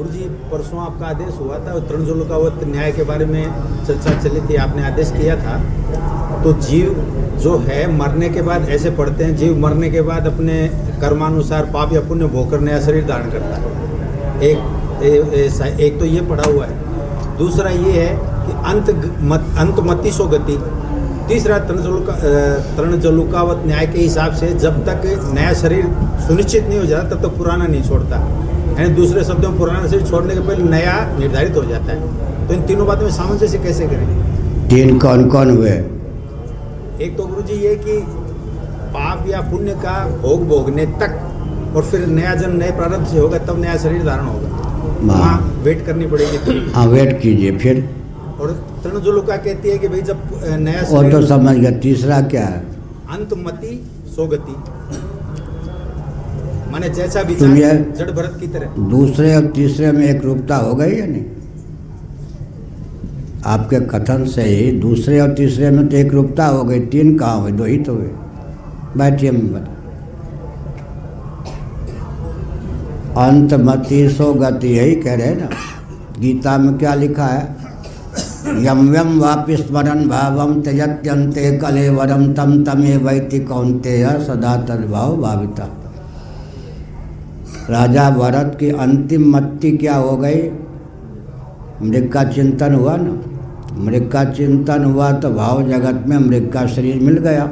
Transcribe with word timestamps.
गुरु 0.00 0.12
जी 0.12 0.26
परसों 0.50 0.78
आपका 0.80 1.06
आदेश 1.06 1.38
हुआ 1.38 1.56
था 1.64 1.72
तृणजुलकावत 1.88 2.60
न्याय 2.66 2.92
के 2.92 3.04
बारे 3.04 3.24
में 3.24 3.42
चर्चा 3.86 4.12
चली 4.18 4.40
थी 4.40 4.56
आपने 4.56 4.84
आदेश 4.84 5.10
किया 5.12 5.34
था। 5.36 5.56
तो 6.44 6.52
जीव 6.60 6.92
जो 7.42 7.56
है 7.66 7.80
मरने 7.96 8.28
के 8.28 8.42
बाद 8.42 8.68
ऐसे 8.76 8.90
पढ़ते 9.00 9.24
हैं 9.24 9.36
जीव 9.36 9.58
मरने 9.58 9.90
के 9.90 10.00
बाद 10.02 10.26
अपने 10.26 10.56
कर्मानुसार 11.00 11.64
पाप 11.74 11.92
या 11.92 12.00
पुण्य 12.08 12.26
भोग 12.34 12.50
कर 12.50 12.60
नया 12.60 12.80
शरीर 12.80 13.04
धारण 13.08 13.30
करता 13.30 13.56
है। 13.56 14.40
एक 14.42 15.02
ए, 15.02 15.44
ऐसा 15.44 15.66
एक 15.66 15.98
तो 15.98 16.04
ये 16.06 16.20
पढ़ा 16.30 16.50
हुआ 16.50 16.66
है। 16.66 17.36
दूसरा 17.38 17.70
ये 17.70 17.92
है 17.92 18.08
कि 18.46 18.52
अंत 18.70 18.90
मत 19.32 19.54
अंत 19.60 19.80
मती 19.90 20.12
सो 20.12 20.26
गति। 20.28 20.58
तीसरा 21.28 21.58
तृणजलुका 21.66 22.14
तृणजलुकावत 22.76 23.66
न्याय 23.66 23.86
के 23.86 23.98
हिसाब 23.98 24.32
से 24.36 24.48
जब 24.64 24.84
तक 24.86 25.02
नया 25.34 25.52
शरीर 25.62 25.92
सुनिश्चित 26.28 26.68
नहीं 26.68 26.78
हो 26.78 26.86
जाता 26.86 27.08
तब 27.08 27.16
तक 27.16 27.22
तो 27.22 27.36
पुराना 27.36 27.66
नहीं 27.66 27.82
छोड़ता। 27.88 28.26
यानी 28.70 28.88
दूसरे 28.94 29.24
शब्दों 29.24 29.50
में 29.50 29.58
पुराना 29.58 29.86
शरीर 29.86 30.06
छोड़ने 30.06 30.34
के 30.34 30.40
पहले 30.40 30.64
नया 30.70 30.94
निर्धारित 31.18 31.56
हो 31.56 31.64
जाता 31.64 31.92
है। 31.92 32.46
तो 32.48 32.54
इन 32.54 32.62
तीनों 32.62 32.86
बातों 32.86 33.04
में 33.04 33.12
सामंजस्य 33.12 33.58
कैसे 33.58 33.86
करें 33.86 34.68
तीन 34.68 34.98
कौन 34.98 35.28
कौन 35.28 35.50
हुए? 35.50 35.70
एक 37.00 37.16
तो 37.16 37.26
गुरु 37.26 37.42
जी 37.42 37.54
ये 37.54 37.74
कि 37.76 37.98
पाप 38.94 39.28
या 39.28 39.40
पुण्य 39.40 39.74
का 39.82 39.94
भोग 40.22 40.46
भोगने 40.48 40.86
तक 41.00 41.74
और 41.76 41.82
फिर 41.84 42.06
नया 42.08 42.34
जन्म 42.34 42.56
नए 42.56 42.70
प्रारंभ 42.72 43.06
से 43.06 43.18
होगा 43.18 43.38
तब 43.38 43.60
नया 43.60 43.76
शरीर 43.76 44.04
धारण 44.04 44.26
होगा। 44.26 44.48
हाँ। 44.48 45.04
वहाँ 45.04 45.38
वेट 45.64 45.84
करनी 45.86 46.06
पड़ेगी 46.06 46.58
हाँ 46.72 46.86
वेट 46.86 47.20
कीजिए 47.22 47.56
फिर। 47.58 47.88
और 48.40 48.52
तृणजुलुका 48.82 49.36
कहती 49.36 49.68
है 49.68 49.78
कि 49.78 49.88
भाई 49.88 50.00
जब 50.02 50.18
नया 50.60 50.82
वो 50.90 51.02
तो 51.10 51.26
समझ 51.26 51.56
गया 51.56 51.70
तीसरा 51.78 52.20
क्या 52.28 52.44
है? 52.46 52.60
अंतमति 53.12 53.72
सोगति। 54.16 54.54
माने 56.72 56.88
जैसा 56.88 57.22
तुम 57.22 57.52
विचार 57.52 57.84
जड़ 57.98 58.10
भरत 58.10 58.36
की 58.40 58.46
तरह। 58.46 58.66
दूसरे 58.90 59.34
और 59.36 59.46
तीसरे 59.46 59.92
में 59.92 60.06
एक 60.06 60.24
रूपता 60.24 60.56
हो 60.56 60.74
गई 60.74 60.92
या 60.92 61.06
नहीं? 61.06 61.24
आपके 63.46 63.80
कथन 63.80 64.24
से 64.24 64.42
ही 64.42 64.70
दूसरे 64.80 65.20
और 65.20 65.32
तीसरे 65.34 65.70
में 65.70 65.88
तो 65.88 65.96
एक 65.96 66.12
रूपता 66.12 66.46
हो 66.46 66.64
गई 66.64 66.80
तीन 66.86 67.16
कहाँ 67.18 67.40
हुए? 67.40 67.50
दो 67.52 67.64
ही 67.64 67.78
तो 67.78 67.94
हुए। 67.94 68.10
बैठिए 68.96 69.30
मैं 69.30 69.52
बता 69.54 69.76
अंतमति 73.26 74.08
सो 74.10 74.32
गति 74.34 74.68
यही 74.68 74.94
कह 74.94 75.14
रहे 75.14 75.34
ना। 75.34 75.48
गीता 76.20 76.58
में 76.58 76.76
क्या 76.78 76.94
लिखा 76.94 77.26
है? 77.26 77.56
यम 78.64 78.94
यम 78.96 79.18
वापि 79.20 79.56
स्मरण 79.56 80.08
भावम 80.08 80.60
त्यजत्यंते 80.62 81.50
कले 81.58 81.88
वरम 81.88 82.32
तम 82.32 82.62
तमे 82.64 82.96
वैति 82.96 83.38
कौनते 83.40 84.02
सदा 84.26 84.56
तद्भाव 84.68 85.16
भाविता। 85.16 85.68
राजा 87.70 88.10
भरत 88.10 88.56
की 88.60 88.70
अंतिम 88.70 89.36
मत्ती 89.36 89.70
क्या 89.76 89.96
हो 89.96 90.16
गई? 90.16 90.42
मृग 91.82 92.12
का 92.12 92.24
चिंतन 92.24 92.74
हुआ 92.74 92.96
ना? 92.96 93.12
मृग 93.74 94.10
का 94.10 94.24
चिंतन 94.24 94.84
हुआ 94.84 95.12
तो 95.12 95.30
भाव 95.30 95.62
जगत 95.62 96.06
में 96.06 96.16
मृग 96.18 96.50
का 96.52 96.66
शरीर 96.66 97.00
मिल 97.00 97.18
गया। 97.18 97.44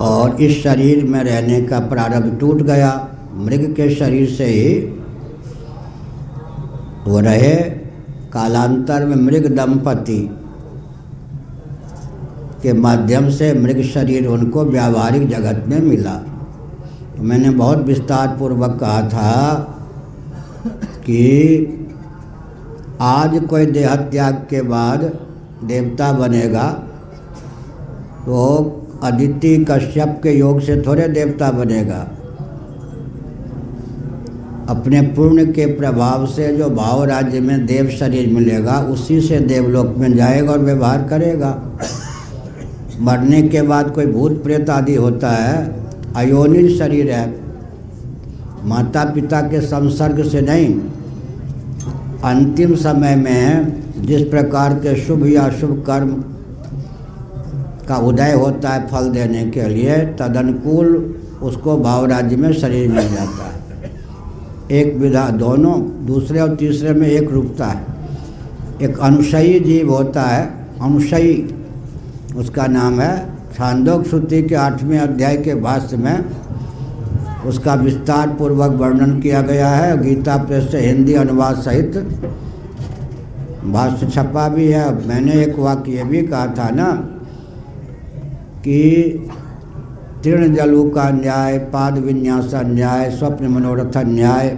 और 0.00 0.40
इस 0.42 0.62
शरीर 0.62 1.04
में 1.04 1.24
रहने 1.24 1.60
का 1.62 1.78
प्रारब्ध 1.80 2.38
टूट 2.40 2.62
गया। 2.62 3.08
मृग 3.34 3.74
के 3.74 3.90
शरीर 3.94 4.30
से 4.30 4.44
ही 4.44 4.78
वो 7.06 7.20
रहे। 7.20 7.54
कालांतर 8.32 9.04
में 9.06 9.16
मृग 9.16 9.46
दंपति 9.56 10.30
के 12.62 12.72
माध्यम 12.72 13.30
से 13.30 13.52
मृग 13.54 13.82
शरीर 13.82 14.26
उनको 14.26 14.64
व्यावहारिक 14.64 15.28
जगत 15.28 15.64
में 15.68 15.80
मिला। 15.80 16.20
मैंने 17.20 17.50
बहुत 17.50 17.78
विस्तार 17.78 18.28
पूर्वक 18.38 18.78
कहा 18.80 19.02
था 19.02 19.32
कि 21.04 21.76
आज 23.00 23.40
कोई 23.50 23.66
देह 23.66 23.94
त्याग 23.96 24.34
के 24.50 24.62
बाद 24.62 25.02
देवता 25.64 26.12
बनेगा 26.12 26.68
तो 28.26 28.46
अदिति 29.02 29.56
कश्यप 29.70 30.20
के 30.22 30.32
योग 30.32 30.60
से 30.60 30.80
थोड़े 30.82 31.08
देवता 31.08 31.50
बनेगा। 31.50 32.00
अपने 34.68 35.00
पुण्य 35.02 35.44
के 35.46 35.66
प्रभाव 35.66 36.26
से 36.26 36.48
जो 36.56 36.68
भाव 36.70 37.04
राज्य 37.04 37.40
में 37.40 37.66
देव 37.66 37.88
शरीर 37.90 38.32
मिलेगा, 38.34 38.78
उसी 38.80 39.20
से 39.20 39.38
देवलोक 39.40 39.96
में 39.96 40.16
जाएगा 40.16 40.52
और 40.52 40.58
व्यवहार 40.58 41.06
करेगा। 41.08 41.50
मरने 43.00 43.42
के 43.42 43.62
बाद 43.62 43.90
कोई 43.90 44.06
भूत 44.06 44.42
प्रेत 44.42 44.70
आदि 44.70 44.94
होता 44.94 45.30
है 45.30 45.79
अयोनिज 46.16 46.78
शरीर 46.78 47.10
है। 47.10 47.34
माता 48.64 49.04
पिता 49.04 49.40
के 49.40 49.60
संसर्ग 49.60 50.22
से 50.24 50.40
नहीं, 50.40 50.74
अंतिम 52.24 52.74
समय 52.74 53.16
में 53.16 54.02
जिस 54.02 54.22
प्रकार 54.28 54.74
के 54.74 54.94
शुभ 54.96 55.26
या 55.26 55.48
शुभ 55.50 55.84
कर्म 55.86 56.12
का 57.88 57.96
उदय 57.96 58.32
होता 58.32 58.68
है 58.68 58.86
फल 58.88 59.08
देने 59.08 59.44
के 59.50 59.68
लिए, 59.68 59.96
तदनुकूल 59.96 61.16
उसको 61.42 61.76
भाव 61.78 62.06
राज्य 62.06 62.36
में 62.36 62.52
शरीर 62.52 62.88
मिल 62.88 63.08
जाता 63.08 63.44
है। 63.44 63.58
एक 64.70 64.96
विधा 64.96 65.28
दोनों, 65.30 66.06
दूसरे 66.06 66.40
और 66.40 66.54
तीसरे 66.56 66.92
में 66.92 67.08
एक 67.08 67.30
रूपता 67.30 67.66
है। 67.66 67.86
एक 68.82 68.98
अनुशयी 68.98 69.60
जीव 69.60 69.90
होता 69.94 70.22
है, 70.22 70.46
अनुशयी, 70.82 71.54
उसका 72.36 72.66
नाम 72.66 73.00
है 73.00 73.39
छांदोक 73.60 74.04
श्रुति 74.06 74.42
के 74.42 74.54
आठवें 74.54 74.98
अध्याय 74.98 75.36
के 75.36 75.54
भाष्य 75.54 75.96
में 75.96 77.44
उसका 77.46 77.74
विस्तार 77.74 78.28
पूर्वक 78.28 78.70
वर्णन 78.80 79.20
किया 79.20 79.40
गया 79.42 79.68
है। 79.68 79.98
गीता 79.98 80.36
प्रेस 80.44 80.70
से 80.72 80.80
हिंदी 80.80 81.14
अनुवाद 81.14 81.56
सहित 81.56 81.96
भाष्य 83.66 84.06
छपा 84.06 84.48
भी 84.48 84.66
है। 84.68 85.06
मैंने 85.08 85.42
एक 85.42 85.58
वाक्य 85.58 85.92
ये 85.92 86.04
भी 86.04 86.22
कहा 86.22 86.46
था 86.58 86.70
ना 86.70 86.88
कि 88.64 88.80
तीर्ण 90.24 90.54
जलु 90.54 90.88
का 90.90 91.08
न्याय, 91.10 91.58
पाद 91.58 91.98
विन्यास 91.98 92.54
न्याय, 92.54 93.10
स्वप्न 93.10 93.48
मनोरथ 93.48 93.96
न्याय, 94.06 94.56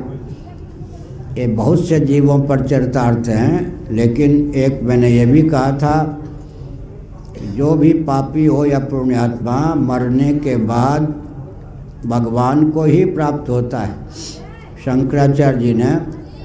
ये 1.38 1.46
बहुत 1.48 1.86
से 1.88 2.00
जीवों 2.06 2.40
पर 2.46 2.66
चरितार्थ 2.68 3.28
हैं, 3.28 3.86
लेकिन 3.90 4.52
एक 4.56 4.82
मैंने 4.82 5.10
ये 5.10 5.26
भी 5.26 5.42
कहा 5.42 5.70
था 5.78 6.18
जो 7.56 7.74
भी 7.74 7.92
पापी 7.92 8.46
हो 8.46 8.64
या 8.64 8.78
पुण्यात्मा, 8.78 9.74
मरने 9.74 10.34
के 10.34 10.56
बाद 10.56 11.14
भगवान 12.06 12.70
को 12.70 12.82
ही 12.82 13.04
प्राप्त 13.04 13.50
होता 13.50 13.78
है। 13.78 13.94
शंकराचार्य 14.84 15.58
जी 15.58 15.74
ने 15.74 15.96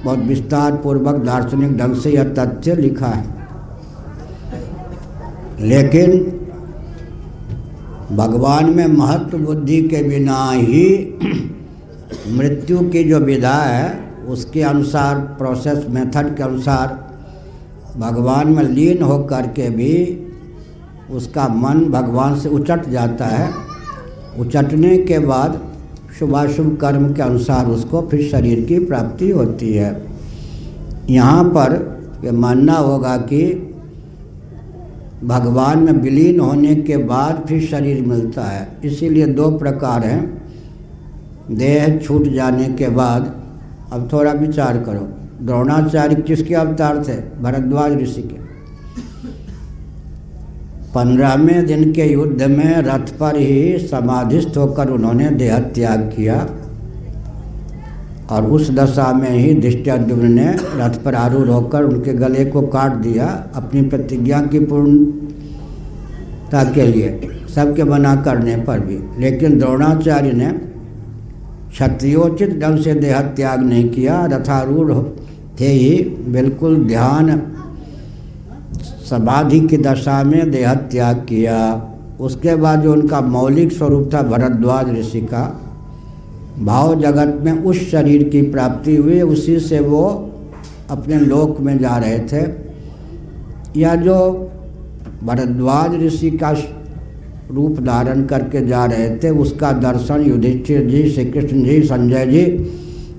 बहुत 0.06 0.20
विस्तार 0.20 0.72
पूर्वक 0.72 1.16
दार्शनिक 1.16 1.78
ढंग 1.78 1.96
से 1.96 2.12
यह 2.12 2.24
तथ्य 2.24 2.76
लिखा 2.76 3.08
है। 3.08 3.38
लेकिन 5.60 6.12
भगवान 8.16 8.70
में 8.70 8.88
महत्व 8.88 9.38
बुद्धि 9.38 9.82
के 9.82 10.04
बिना 10.04 10.52
ही 10.52 11.14
मृत्यु 12.32 12.90
की 12.90 13.04
जो 13.04 13.20
विधा 13.20 13.56
है, 13.56 14.00
उसके 14.28 14.62
अनुसार 14.62 15.16
प्रोसेस 15.16 15.86
मेथड 15.90 16.36
के 16.38 16.44
अनुसार, 16.44 17.08
भगवान 17.98 18.48
में 18.48 18.64
लीन 18.64 19.04
होकर 19.04 19.42
के 19.42 19.70
भी 19.70 20.24
उसका 21.12 21.48
मन 21.48 21.86
भगवान 21.86 22.40
से 22.40 22.50
उचट 22.50 22.90
जाता 22.90 23.26
है। 23.26 23.54
उचटने 24.40 24.98
के 24.98 25.20
बाद 25.20 25.62
शुभाशुभ 26.20 26.78
कर्म 26.82 27.14
के 27.14 27.22
अनुसार 27.22 27.66
उसको 27.66 28.02
फिर 28.02 28.28
शरीर 28.28 28.66
की 28.66 28.80
प्राप्ति 28.80 29.30
होती 29.30 29.74
है। 29.74 30.06
यहाँ 31.10 31.44
पर 31.44 31.98
ये 32.26 32.32
मानना 32.32 32.74
होगा 32.74 33.18
कि 33.18 33.64
भगवान 35.24 35.80
में 35.80 35.94
विलीन 35.94 36.40
होने 36.40 36.76
के 36.76 36.98
बाद 36.98 37.46
फिर 37.48 37.62
शरीर 37.62 38.06
मिलता 38.06 38.44
है। 38.44 38.70
इसीलिए 38.86 39.26
दो 39.26 39.52
प्रकार 39.52 40.04
हैं। 40.04 40.42
देह 41.52 41.98
छूट 41.98 42.28
जाने 42.28 42.68
के 42.68 42.90
बाद, 42.90 43.36
अब 43.94 44.10
थोड़ा 44.14 44.32
विचार 44.32 44.78
करो। 44.78 45.08
द्रोणाचार्य 45.46 46.16
किसके 46.16 46.56
अवतार 46.56 47.04
थे? 47.08 47.42
भरद्वाज 47.42 47.94
ऋषि 47.94 48.22
के। 48.22 48.47
पंद्रहवें 50.96 51.66
दिन 51.66 51.94
के 51.94 52.06
युद्ध 52.06 52.44
में 52.44 52.78
रथ 52.78 53.18
पर 53.18 53.38
ही 53.38 53.80
समाधिस्थ 53.80 54.58
होकर 54.58 54.90
उन्होंने 54.90 55.32
देह 55.32 55.60
त्याग 55.60 56.14
किया 56.16 56.50
और 58.32 58.46
उस 58.46 58.72
दशा 58.72 59.14
में 59.14 59.30
ही 59.30 59.54
दृष्टद्युम्न 59.54 60.32
ने 60.32 60.56
रथ 60.76 61.04
पर 61.04 61.16
आरूढ़ 61.16 61.48
होकर 61.48 61.84
उनके 61.84 62.14
गले 62.14 62.46
को 62.46 62.68
काट 62.68 62.94
दिया 62.94 63.50
अपनी 63.56 63.82
प्रतिज्ञा 63.82 64.42
की 64.42 64.60
पूर्णता 64.60 66.72
के 66.72 66.88
लिए, 66.88 67.30
सबके 67.56 67.84
मना 67.84 68.16
करने 68.16 68.58
पर 68.58 68.80
भी। 68.80 69.00
लेकिन 69.20 69.60
द्रोणाचार्य 69.60 70.32
ने 70.32 70.54
क्षत्रियोचित 71.72 72.60
ढंग 72.60 72.80
से 72.80 72.94
देह 72.94 73.22
त्याग 73.22 73.64
नहीं 73.64 73.90
किया, 73.90 74.26
रथारूढ़ 74.26 74.94
थे 75.60 75.68
ही, 75.68 76.16
बिल्कुल 76.28 76.86
ध्यान 76.86 77.42
समाधि 79.10 79.60
की 79.60 79.78
दशा 79.78 80.24
में 80.24 80.52
देह 80.52 80.74
त्याग 80.74 81.16
किया। 81.16 81.90
उसके 82.20 82.56
बाद 82.56 82.82
जो 82.82 82.94
उनका 82.94 83.22
मौलिक 83.22 83.72
स्वरूप 83.72 84.10
था 84.14 84.22
भरद्वाज 84.22 85.00
ऋषि 85.00 85.22
का, 85.22 85.62
भाव 86.60 87.02
जगत 87.02 87.40
में 87.42 87.52
उस 87.52 87.92
शरीर 87.92 88.24
की 88.24 88.42
प्राप्ति 88.42 88.96
हुई, 88.96 89.22
उसी 89.22 89.60
से 89.60 89.80
वो 89.80 90.32
अपने 90.90 91.20
लोक 91.20 91.60
में 91.60 91.78
जा 91.78 91.98
रहे 91.98 92.20
थे। 92.20 92.46
या 93.80 93.96
जो 93.96 94.50
भरद्वाज 95.24 95.96
ऋषि 95.96 96.32
का 96.32 96.52
रूप 97.52 97.80
धारण 97.80 98.26
करके 98.26 98.66
जा 98.68 98.86
रहे 98.86 99.10
थे, 99.16 99.30
उसका 99.30 99.72
दर्शन 99.72 100.22
युधिष्ठिर 100.22 100.90
जी 100.90 101.10
श्री 101.10 101.26
कृष्ण 101.26 101.64
जी, 101.64 101.82
संजय 101.82 102.26
जी, 102.26 102.46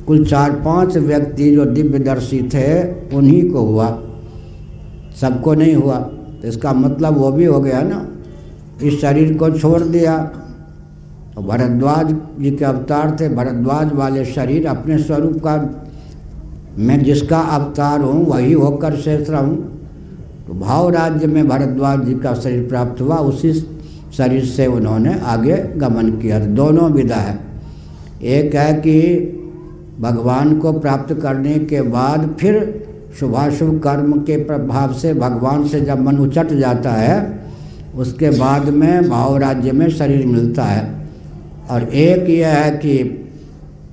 कुल 0.06 0.24
चार 0.24 0.50
पाँच 0.50 0.96
व्यक्ति 0.96 1.54
जो 1.54 1.64
दिव्यदर्शी 1.64 2.42
थे, 2.42 2.82
उन्हीं 3.16 3.50
को 3.50 3.60
हुआ। 3.60 4.02
सबको 5.20 5.54
नहीं 5.54 5.74
हुआ। 5.74 5.96
तो 5.96 6.48
इसका 6.48 6.72
मतलब 6.72 7.16
वो 7.18 7.30
भी 7.32 7.44
हो 7.44 7.60
गया 7.60 7.82
ना। 7.82 8.06
इस 8.82 9.00
शरीर 9.00 9.36
को 9.36 9.50
छोड़ 9.50 9.82
दिया। 9.82 10.16
और 11.38 11.44
भरद्वाज 11.44 12.14
जी 12.40 12.50
के 12.50 12.64
अवतार 12.64 13.16
थे। 13.20 13.28
भरद्वाज 13.28 13.92
वाले 13.92 14.24
शरीर 14.24 14.66
अपने 14.66 14.98
स्वरूप 14.98 15.40
का, 15.46 15.56
मैं 16.78 17.02
जिसका 17.04 17.38
अवतार 17.38 18.00
हूँ, 18.00 18.24
वही 18.26 18.52
होकर 18.52 18.96
शेष 18.96 19.30
रहूँ 19.30 19.56
तो 20.46 20.54
भाव 20.54 20.88
राज्य 20.90 21.26
में 21.26 21.48
भरद्वाज 21.48 22.04
जी 22.04 22.14
का 22.14 22.34
शरीर 22.34 22.68
प्राप्त 22.68 23.00
हुआ। 23.00 23.16
उसी 23.16 23.52
शरीर 24.16 24.44
से 24.44 24.66
उन्होंने 24.66 25.18
आगे 25.26 25.56
गमन 25.76 26.10
किया। 26.12 26.38
दोनों 26.38 26.90
विधा 26.90 27.16
है। 27.16 27.38
एक 28.22 28.54
है 28.54 28.72
कि 28.76 29.00
भगवान 30.00 30.58
को 30.58 30.72
प्राप्त 30.72 31.12
करने 31.14 31.58
के 31.64 31.82
बाद 31.88 32.34
फिर 32.40 32.56
शुभाशुभ 33.20 33.80
कर्म 33.84 34.12
के 34.12 34.36
प्रभाव 34.44 34.92
से 34.92 35.14
भगवान 35.14 35.68
से 35.68 35.80
जब 35.80 36.00
मन 36.00 36.18
उचट 36.18 36.52
जाता 36.52 36.90
है, 36.90 37.42
उसके 37.96 38.30
बाद 38.30 38.68
में 38.68 39.08
भाव 39.08 39.36
राज्य 39.36 39.72
में 39.72 39.90
शरीर 39.90 40.26
मिलता 40.26 40.64
है। 40.64 41.08
और 41.70 41.82
एक 41.82 42.30
यह 42.30 42.48
है 42.48 42.70
कि 42.70 43.04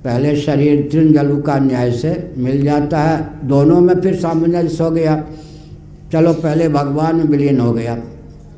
पहले 0.04 0.36
शरीर 0.36 0.88
तृण 0.92 1.12
जलु 1.12 1.42
का 1.42 1.58
न्याय 1.58 1.90
से 1.92 2.34
मिल 2.38 2.64
जाता 2.64 2.98
है। 2.98 3.30
दोनों 3.44 3.80
में 3.80 4.00
फिर 4.00 4.14
सामंजस्य 4.14 4.84
हो 4.84 4.90
गया। 4.90 5.24
चलो 6.12 6.32
पहले 6.32 6.68
भगवान 6.68 7.16
में 7.16 7.24
विलीन 7.24 7.60
हो 7.60 7.72
गया। 7.72 7.98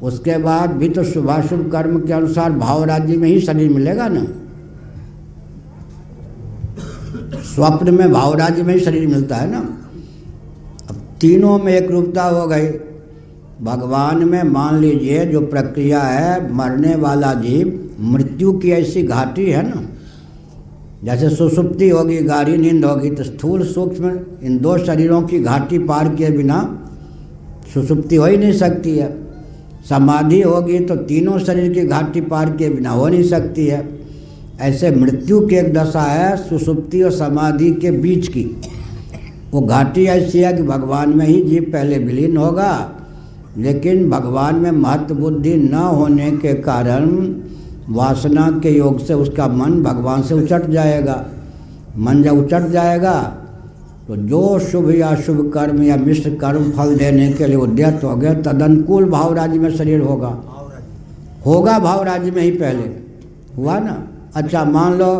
उसके 0.03 0.39
बाद 0.39 0.71
भी 0.71 0.89
तो 0.89 1.05
शुभाशुभ 1.05 1.73
कर्म 1.73 2.01
के 2.01 2.13
अनुसार 2.13 2.53
भाव 2.53 2.85
राज्य 2.85 3.17
में 3.17 3.29
ही 3.29 3.41
शरीर 3.41 3.71
मिलेगा 3.71 4.09
ना। 4.09 4.27
स्वप्न 7.43 7.95
में 7.95 8.13
भाव 8.13 8.35
राज्य 8.35 8.63
में 8.63 8.75
ही 8.75 8.81
शरीर 8.81 9.07
मिलता 9.07 9.37
है 9.37 9.51
ना। 9.51 9.75
तीनों 11.21 11.59
में 11.59 11.73
एक 11.73 11.91
रूपता 11.91 12.25
हो 12.25 12.47
गई। 12.47 12.67
भगवान 13.63 14.25
में 14.25 14.43
मान 14.43 14.79
लीजिए 14.79 15.25
जो 15.27 15.41
प्रक्रिया 15.41 16.01
है, 16.01 16.55
मरने 16.55 16.95
वाला 16.95 17.33
जीव 17.35 17.91
मृत्यु 18.01 18.53
की 18.53 18.71
ऐसी 18.71 19.03
घाटी 19.03 19.47
है 19.47 19.63
ना। 19.69 19.83
जैसे 21.05 21.29
सुसुप्ति 21.31 21.89
होगी, 21.89 22.19
गाढ़ी 22.19 22.57
नींद 22.57 22.85
होगी 22.85 23.11
तो 23.11 23.25
स्थूल 23.25 23.65
सूक्ष्म 23.67 24.21
इन 24.43 24.59
दो 24.59 24.77
शरीरों 24.79 25.23
की 25.23 25.39
घाटी 25.39 25.79
पार 25.79 26.09
किए 26.09 26.31
बिना 26.31 26.59
सुसुप्ति 27.75 28.17
हो 28.17 28.27
ही 28.27 28.37
नहीं 28.37 28.53
सकती 28.53 28.97
है। 28.99 29.13
समाधि 29.89 30.41
होगी 30.43 30.79
तो 30.79 30.97
तीनों 30.97 31.39
शरीर 31.39 31.73
की 31.73 31.87
घाटी 31.87 32.21
पार 32.21 32.51
किए 32.51 32.69
बिना 32.71 32.91
हो 32.91 33.09
नहीं 33.09 33.23
सकती 33.23 33.67
है। 33.67 33.87
ऐसे 34.61 34.91
मृत्यु 34.91 35.41
की 35.41 35.57
एक 35.57 35.73
दशा 35.75 36.03
है, 36.03 36.37
सुसुप्ति 36.37 37.03
और 37.03 37.11
समाधि 37.11 37.71
के 37.73 37.91
बीच 37.91 38.29
की। 38.29 38.45
वो 39.53 39.61
घाटी 39.61 40.05
ऐसी 40.05 40.39
है 40.39 40.53
कि 40.53 40.63
भगवान 40.63 41.17
में 41.17 41.27
ही 41.27 41.43
जीव 41.45 41.63
पहले 41.73 41.99
विलीन 41.99 42.37
होगा। 42.37 42.73
लेकिन 43.59 44.09
भगवान 44.11 44.57
में 44.57 44.71
महत्व 44.71 45.15
बुद्धि 45.15 45.55
न 45.57 45.75
होने 45.75 46.31
के 46.33 46.55
कारण 46.55 47.07
वासना 47.89 48.51
के 48.63 48.71
योग 48.71 48.99
से 48.99 49.15
उसका 49.15 49.47
मन 49.49 49.83
भगवान 49.83 50.23
से 50.23 50.35
उचट 50.35 50.69
जाएगा। 50.71 51.25
मन 51.97 52.23
जब 52.23 52.39
उचट 52.39 52.67
जाएगा 52.69 53.21
तो 54.09 54.17
जो 54.17 54.59
शुभ 54.59 54.91
या 54.91 55.15
शुभ 55.17 55.51
कर्म 55.55 55.83
या 55.83 55.97
मिश्र 55.97 56.35
कर्म 56.35 56.71
फल 56.71 56.95
देने 56.97 57.33
के 57.33 57.47
लिए 57.47 57.57
उद्यत 57.57 58.05
हो 58.05 58.15
गए 58.17 58.35
तदनुकूल 58.35 59.05
भाव 59.05 59.35
राज्य 59.35 59.59
में 59.59 59.71
शरीर 59.77 60.01
होगा। 60.01 60.29
होगा 61.47 61.79
भाव 61.79 62.03
राज्य 62.03 62.31
में 62.31 62.43
ही 62.43 62.51
पहले। 62.51 62.85
हुआ 63.57 63.79
ना? 63.79 64.09
अच्छा 64.35 64.65
मान 64.65 64.95
लो 64.95 65.15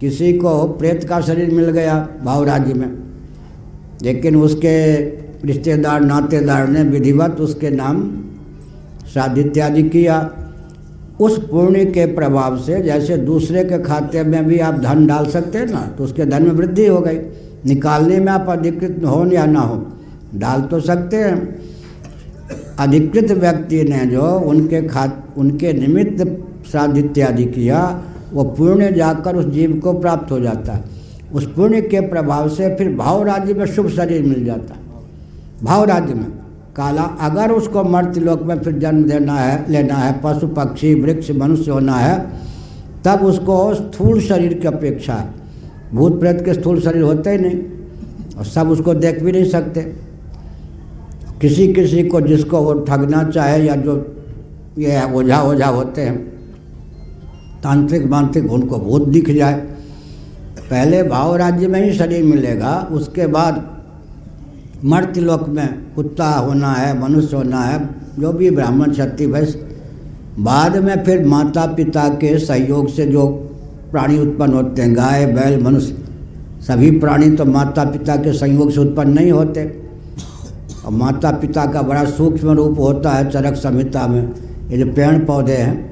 किसी 0.00 0.32
को 0.32 0.64
प्रेत 0.68 1.04
का 1.04 1.20
शरीर 1.20 1.50
मिल 1.50 1.70
गया 1.70 2.08
भाव 2.24 2.44
राज्य 2.44 2.74
में। 2.74 2.90
लेकिन 4.02 4.36
उसके 4.36 4.94
रिश्तेदार, 5.46 6.00
नातेदार 6.00 6.68
ने 6.68 6.82
विधिवत 6.82 7.40
उसके 7.40 7.70
नाम 7.70 8.02
श्राद्ध 9.12 9.38
इत्यादि 9.38 9.82
किया। 9.82 10.18
उस 11.20 11.38
पुण्य 11.48 11.84
के 11.84 12.06
प्रभाव 12.14 12.56
से 12.58 12.80
जैसे 12.82 13.16
दूसरे 13.16 13.64
के 13.64 13.78
खाते 13.82 14.22
में 14.24 14.44
भी 14.46 14.58
आप 14.58 14.78
धन 14.80 15.06
डाल 15.06 15.26
सकते 15.26 15.58
हैं 15.58 15.66
ना 15.66 15.80
तो 15.98 16.04
उसके 16.04 16.24
धन 16.26 16.42
में 16.42 16.50
वृद्धि 16.50 16.86
हो 16.86 17.00
गई। 17.00 17.18
निकालने 17.66 18.20
में 18.20 18.32
आप 18.32 18.48
अधिकृत 18.50 19.04
हो 19.06 19.24
या 19.26 19.44
ना 19.46 19.60
हो, 19.60 19.76
डाल 20.34 20.62
तो 20.62 20.80
सकते 20.80 21.16
हैं। 21.16 21.36
अधिकृत 22.78 23.30
व्यक्ति 23.32 23.82
ने 23.84 24.04
जो 24.06 24.22
उनके 24.40 24.82
खा 24.82 25.10
उनके 25.36 25.72
निमित्त 25.72 26.24
श्राद्ध 26.70 26.96
इत्यादि 26.98 27.44
किया, 27.44 28.02
वो 28.32 28.44
पुण्य 28.44 28.90
जाकर 28.92 29.36
उस 29.36 29.46
जीव 29.46 29.78
को 29.78 29.92
प्राप्त 29.92 30.30
हो 30.32 30.40
जाता। 30.40 30.72
है 30.72 30.91
उस 31.34 31.52
पुण्य 31.52 31.80
के 31.80 32.00
प्रभाव 32.00 32.48
से 32.48 32.74
फिर 32.74 32.96
भाव 32.96 33.22
राज्य 33.22 33.54
में 33.54 33.66
शुभ 33.66 33.88
शरीर 33.88 34.22
मिल 34.22 34.44
जाता। 34.44 34.74
है 34.74 34.80
भाव 35.62 35.84
राज्य 35.84 36.14
में। 36.14 36.26
काला, 36.76 37.02
अगर 37.02 37.50
उसको 37.50 37.84
मर्त्य 37.84 38.20
लोक 38.20 38.42
में 38.42 38.60
फिर 38.60 38.72
जन्म 38.72 39.04
देना 39.04 39.34
है, 39.34 39.70
लेना 39.70 39.94
है, 39.94 40.20
पशु, 40.24 40.46
पक्षी, 40.46 40.94
वृक्ष, 40.94 41.30
मनुष्य 41.30 41.70
होना 41.70 41.94
है, 41.94 42.26
तब 43.04 43.20
उसको 43.20 43.74
स्थूल 43.74 44.20
शरीर 44.20 44.54
की 44.54 44.68
अपेक्षा 44.68 45.14
है। 45.14 45.30
भूत 45.94 46.20
प्रेत 46.20 46.44
के 46.44 46.54
स्थूल 46.54 46.80
शरीर 46.80 47.02
होते 47.02 47.30
ही 47.30 47.38
नहीं, 47.38 47.60
और 48.38 48.44
सब 48.44 48.68
उसको 48.68 48.94
देख 48.94 49.22
भी 49.22 49.32
नहीं 49.32 49.44
सकते। 49.44 49.80
किसी 51.40 51.72
किसी 51.72 52.02
को 52.02 52.20
जिसको 52.20 52.58
वो 52.58 52.74
ठगना 52.74 53.24
चाहे 53.24 53.62
या 53.62 53.74
जो 53.74 54.16
ये 54.78 55.12
ओझा 55.12 55.42
ओझा 55.42 55.66
होते 55.66 56.00
हैं 56.00 56.18
तांत्रिक 57.62 58.06
मांत्रिक 58.06 58.52
उनको 58.52 58.78
भूत 58.78 59.08
दिख 59.08 59.30
जाए। 59.30 59.71
पहले 60.72 61.02
भाव 61.02 61.34
राज्य 61.36 61.66
में 61.68 61.80
ही 61.80 61.92
शरीर 61.92 62.22
मिलेगा, 62.24 62.76
उसके 62.92 63.26
बाद 63.26 63.62
मर्त्य 64.84 65.20
लोक 65.20 65.48
में 65.48 65.68
कुत्ता 65.94 66.28
होना 66.28 66.72
है, 66.72 66.98
मनुष्य 67.00 67.36
होना 67.36 67.60
है, 67.60 67.78
जो 68.18 68.32
भी 68.32 68.50
ब्राह्मण 68.50 68.92
क्षत्रिय 68.92 69.28
वैश्य 69.28 69.68
बाद 70.38 70.76
में 70.76 71.04
फिर 71.04 71.26
माता 71.26 71.66
पिता 71.74 72.08
के 72.16 72.38
सहयोग 72.38 72.88
से 72.88 73.06
जो 73.06 73.26
प्राणी 73.92 74.18
उत्पन्न 74.18 74.54
होते 74.54 74.82
हैं, 74.82 74.96
गाय, 74.96 75.26
बैल, 75.26 75.60
मनुष्य, 75.62 75.96
सभी 76.68 76.90
प्राणी 77.00 77.30
तो 77.30 77.44
माता 77.44 77.84
पिता 77.84 78.16
के 78.16 78.32
संयोग 78.32 78.70
से 78.70 78.80
उत्पन्न 78.80 79.12
नहीं 79.12 79.32
होते। 79.32 79.64
और 80.84 80.92
माता 80.92 81.30
पिता 81.38 81.66
का 81.66 81.82
बड़ा 81.82 82.04
सूक्ष्म 82.06 82.50
रूप 82.52 82.78
होता 82.78 83.10
है 83.10 83.30
चरक 83.30 83.56
संहिता 83.56 84.06
में, 84.06 84.22
ये 84.70 84.78
जो 84.78 84.92
पेड़ 84.92 85.18
पौधे 85.18 85.56
हैं 85.56 85.91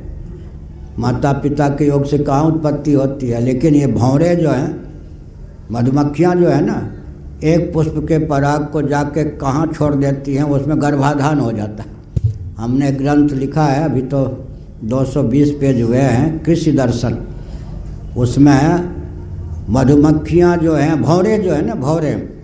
माता 0.99 1.32
पिता 1.32 1.68
के 1.68 1.87
योग 1.87 2.04
से 2.04 2.18
कहाँ 2.18 2.44
उत्पत्ति 2.44 2.92
होती 2.92 3.28
है? 3.28 3.40
लेकिन 3.40 3.75
ये 3.75 3.87
भौरे 3.87 4.37
जो 4.37 4.50
हैं, 4.50 4.94
मधुमक्खियाँ 5.73 6.35
जो 6.35 6.49
है 6.49 6.64
ना, 6.64 6.92
एक 7.44 7.73
पुष्प 7.73 7.94
के 7.97 8.18
पराग 8.18 8.68
को 8.73 8.82
जाके 8.82 9.25
कहाँ 9.25 9.66
छोड़ 9.66 9.94
देती 9.94 10.35
हैं, 10.35 10.42
उसमें 10.42 10.82
गर्भाधान 10.82 11.40
हो 11.40 11.52
जाता 11.52 11.82
है। 11.82 11.90
हमने 12.59 12.92
ग्रंथ 12.92 13.28
लिखा 13.28 13.64
है, 13.64 13.85
अभी 13.85 14.02
तो 14.02 14.49
220 14.85 15.50
पेज 15.50 15.82
हुए 15.82 15.99
हैं, 15.99 16.42
कृषि 16.42 16.73
दर्शन। 16.73 17.18
उसमें 18.16 18.90
मधुमक्खियाँ 19.70 20.56
जो 20.56 20.75
हैं, 20.75 21.02
भौरे 21.02 21.38
जो 21.38 21.52
है 21.52 21.66
ना, 21.66 21.75
भौरे, 21.75 22.40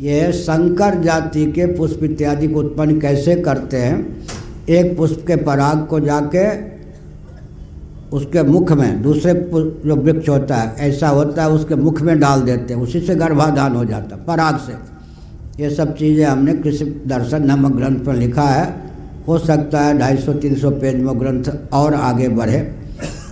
ये 0.00 0.32
संकर 0.32 1.02
जाति 1.02 1.52
के 1.52 1.66
पुष्प 1.66 2.04
इत्यादि 2.04 2.48
को 2.48 2.60
उत्पन्न 2.60 3.00
कैसे 3.00 3.34
करते 3.34 3.76
हैं? 3.76 4.26
एक 4.68 4.96
पुष्प 4.96 5.24
के 5.26 5.36
पराग 5.36 5.86
को 5.86 6.00
जाके 6.00 6.75
उसके 8.12 8.42
मुख 8.42 8.72
में, 8.72 9.02
दूसरे 9.02 9.32
जो 9.86 9.96
वृक्ष 9.96 10.28
होता 10.28 10.56
है, 10.56 10.74
ऐसा 10.88 11.08
होता 11.08 11.42
है, 11.42 11.50
उसके 11.50 11.74
मुख 11.74 12.02
में 12.02 12.18
डाल 12.20 12.42
देते 12.42 12.74
हैं, 12.74 12.80
उसी 12.80 13.00
से 13.00 13.14
गर्भाधान 13.14 13.76
हो 13.76 13.84
जाता 13.84 14.16
है, 14.16 14.24
पराग 14.24 14.58
से। 14.58 14.74
ये 15.62 15.70
सब 15.70 15.94
चीज़ें 15.96 16.24
हमने 16.24 16.54
कृषि 16.54 16.84
दर्शन 17.06 17.46
नामक 17.46 17.72
ग्रंथ 17.72 18.04
पर 18.04 18.14
लिखा 18.14 18.42
है। 18.42 18.74
हो 19.28 19.38
सकता 19.38 19.80
है 19.80 19.98
ढाई 19.98 20.16
सौ, 20.16 20.32
तीन 20.32 20.54
सौ 20.54 20.70
पेज 20.70 20.96
में 20.96 21.18
ग्रंथ 21.20 21.44
और 21.72 21.94
आगे 21.94 22.28
बढ़े, 22.28 22.60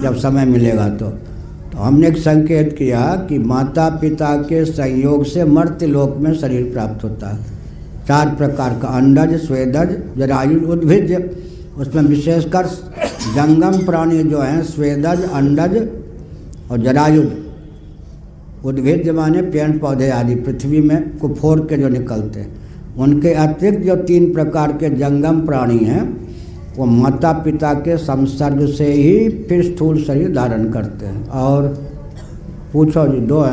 जब 0.03 0.17
समय 0.17 0.45
मिलेगा 0.45 0.89
तो। 0.89 1.11
तो 1.73 1.79
हमने 1.79 2.09
एक 2.09 2.17
संकेत 2.17 2.75
किया 2.79 3.01
कि 3.29 3.39
माता 3.39 3.89
पिता 3.89 4.35
के 4.43 4.65
संयोग 4.65 5.25
से 5.25 5.45
मर्त्य 5.45 5.87
लोक 5.87 6.17
में 6.17 6.35
शरीर 6.35 6.71
प्राप्त 6.73 7.05
होता 7.05 7.29
है। 7.29 7.39
चार 8.09 8.35
प्रकार 8.35 8.79
का 8.83 8.89
अंडज, 8.89 9.35
स्वेदज, 9.37 9.97
जरायु, 10.19 10.61
उद्भिज 10.69 11.13
उसमें 11.79 12.03
विशेषकर 12.03 12.67
जंगम 13.35 13.85
प्राणी 13.85 14.23
जो 14.23 14.39
हैं, 14.39 14.63
स्वेदज, 14.63 15.23
अंडज 15.23 15.89
और 16.71 16.79
जरायुज। 16.79 17.29
उद्भिद 18.65 19.09
माने 19.09 19.43
पेड़ 19.43 19.79
पौधे 19.79 20.11
आदि 20.11 20.35
पृथ्वी 20.35 20.81
में 20.81 21.19
कुफोर 21.19 21.61
के 21.61 21.77
जो 21.77 21.89
निकलते 21.89 22.41
हैं। 22.41 22.57
उनके 22.97 23.31
अतिरिक्त 23.31 23.83
जो 23.83 23.97
तीन 23.97 24.33
प्रकार 24.33 24.73
के 24.73 24.91
जंगम 24.91 25.47
प्राणी 25.47 25.79
हैं, 25.79 26.29
वो 26.77 26.85
माता 26.85 27.33
पिता 27.33 27.75
के 27.75 27.97
संसर्ग 27.97 28.67
से 28.67 28.93
ही 28.93 29.29
फिर 29.29 29.65
स्थूल 29.65 30.05
शरीर 30.05 30.35
धारण 30.35 30.71
करते 30.71 31.07
हैं। 31.07 31.29
और 31.29 31.89
पूछो 32.73 33.09
जी, 33.09 33.21
दो 33.21 33.41
हैं। 33.41 33.53